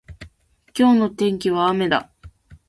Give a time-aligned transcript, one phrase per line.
[0.75, 2.09] 今日の天気は雨だ。